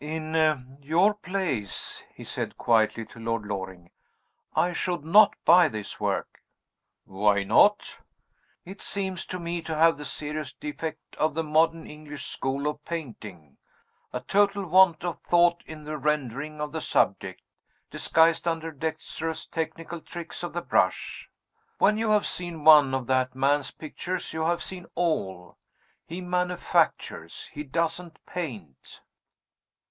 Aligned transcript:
"In 0.03 0.79
your 0.81 1.13
place," 1.13 2.03
he 2.15 2.23
said 2.23 2.57
quietly 2.57 3.05
to 3.05 3.19
Lord 3.19 3.43
Loring, 3.45 3.91
"I 4.55 4.73
should 4.73 5.05
not 5.05 5.35
buy 5.45 5.67
this 5.67 5.99
work." 5.99 6.41
"Why 7.05 7.43
not?" 7.43 7.99
"It 8.65 8.81
seems 8.81 9.27
to 9.27 9.37
me 9.39 9.61
to 9.61 9.75
have 9.75 9.97
the 9.97 10.03
serious 10.05 10.53
defect 10.55 11.15
of 11.17 11.35
the 11.35 11.43
modern 11.43 11.85
English 11.85 12.25
school 12.25 12.67
of 12.67 12.83
painting. 12.83 13.57
A 14.11 14.19
total 14.21 14.65
want 14.65 15.05
of 15.05 15.19
thought 15.19 15.61
in 15.67 15.83
the 15.83 15.99
rendering 15.99 16.59
of 16.59 16.71
the 16.71 16.81
subject, 16.81 17.43
disguised 17.91 18.47
under 18.47 18.71
dexterous 18.71 19.45
technical 19.45 20.01
tricks 20.01 20.41
of 20.41 20.53
the 20.53 20.63
brush. 20.63 21.29
When 21.77 21.95
you 21.99 22.09
have 22.09 22.25
seen 22.25 22.63
one 22.63 22.95
of 22.95 23.05
that 23.05 23.35
man's 23.35 23.69
pictures, 23.69 24.33
you 24.33 24.45
have 24.45 24.63
seen 24.63 24.87
all. 24.95 25.59
He 26.07 26.21
manufactures 26.21 27.49
he 27.53 27.61
doesn't 27.63 28.17
paint." 28.25 29.01